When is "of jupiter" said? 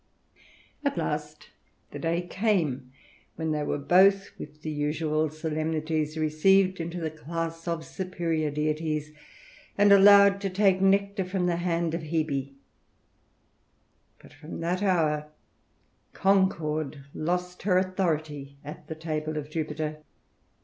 19.37-20.01